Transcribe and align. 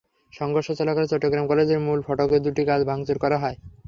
সংঘর্ষ 0.33 0.67
চলাকালে 0.79 1.07
চট্টগ্রাম 1.09 1.45
কলেজের 1.47 1.79
মূল 1.79 1.99
ফটকের 2.07 2.41
দুটি 2.43 2.63
কাচ 2.65 2.81
ভাঙচুর 2.89 3.17
করা 3.23 3.37
হয়। 3.37 3.57